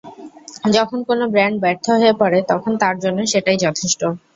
যখন 0.75 1.09
কোনো 1.09 1.23
ব্র্যান্ড 1.33 1.57
ব্যর্থ 1.63 1.85
হয়ে 1.93 2.13
পড়ে, 2.21 2.39
তখন 2.51 2.71
তার 2.81 2.95
জন্য 3.03 3.19
সেটাই 3.33 3.57
যথেষ্ট। 3.65 4.01